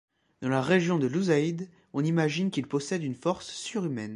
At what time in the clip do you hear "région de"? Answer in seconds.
0.63-1.05